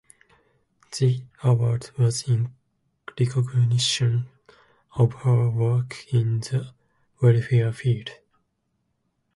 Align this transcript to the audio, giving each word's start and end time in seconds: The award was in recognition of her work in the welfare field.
The 0.97 1.25
award 1.43 1.91
was 1.95 2.23
in 2.27 2.55
recognition 3.19 4.27
of 4.95 5.13
her 5.13 5.47
work 5.47 6.11
in 6.11 6.39
the 6.39 6.73
welfare 7.21 7.71
field. 7.71 8.09